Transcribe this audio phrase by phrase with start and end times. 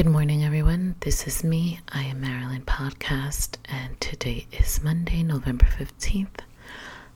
[0.00, 0.94] Good morning, everyone.
[1.00, 1.80] This is me.
[1.90, 6.40] I am Marilyn Podcast, and today is Monday, November 15th.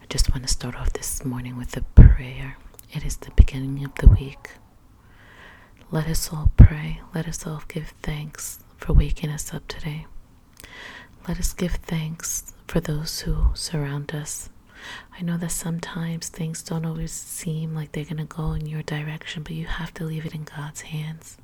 [0.02, 2.58] I just want to start off this morning with a prayer.
[2.92, 4.50] It is the beginning of the week.
[5.90, 7.00] Let us all pray.
[7.14, 10.04] Let us all give thanks for waking us up today.
[11.26, 14.50] Let us give thanks for those who surround us.
[15.18, 18.82] I know that sometimes things don't always seem like they're going to go in your
[18.82, 21.38] direction, but you have to leave it in God's hands.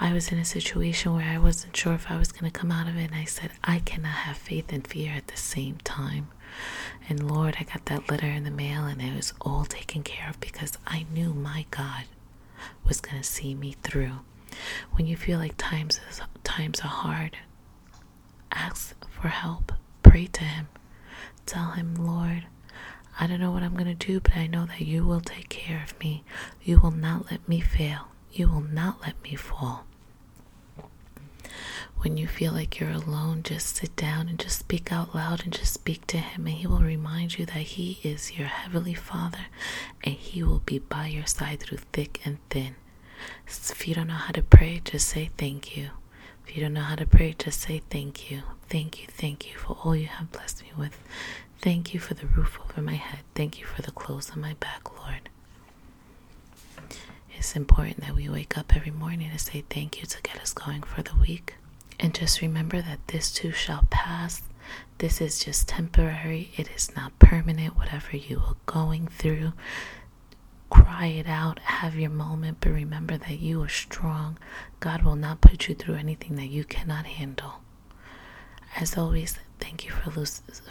[0.00, 2.70] I was in a situation where I wasn't sure if I was going to come
[2.70, 5.78] out of it, and I said, I cannot have faith and fear at the same
[5.84, 6.28] time.
[7.08, 10.28] And Lord, I got that letter in the mail, and it was all taken care
[10.30, 12.04] of because I knew my God
[12.86, 14.20] was going to see me through.
[14.92, 17.36] When you feel like times is, times are hard,
[18.52, 19.72] ask for help.
[20.02, 20.68] Pray to Him.
[21.46, 22.44] Tell Him, Lord,
[23.20, 25.48] I don't know what I'm going to do, but I know that you will take
[25.48, 26.24] care of me.
[26.62, 28.08] You will not let me fail.
[28.32, 29.84] You will not let me fall.
[32.00, 35.52] When you feel like you're alone, just sit down and just speak out loud and
[35.52, 39.46] just speak to Him, and He will remind you that He is your Heavenly Father
[40.04, 42.76] and He will be by your side through thick and thin.
[43.46, 45.90] If you don't know how to pray, just say thank you.
[46.46, 48.42] If you don't know how to pray, just say thank you.
[48.68, 50.98] Thank you, thank you for all you have blessed me with.
[51.60, 53.20] Thank you for the roof over my head.
[53.34, 54.97] Thank you for the clothes on my back.
[57.38, 60.52] It's important that we wake up every morning to say thank you to get us
[60.52, 61.54] going for the week.
[62.00, 64.42] And just remember that this too shall pass.
[64.98, 67.76] This is just temporary, it is not permanent.
[67.76, 69.52] Whatever you are going through,
[70.68, 74.36] cry it out, have your moment, but remember that you are strong.
[74.80, 77.60] God will not put you through anything that you cannot handle.
[78.76, 80.10] As always, thank you for,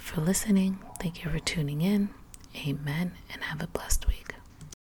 [0.01, 0.79] for listening.
[0.99, 2.09] Thank you for tuning in.
[2.67, 3.13] Amen.
[3.33, 4.35] And have a blessed week.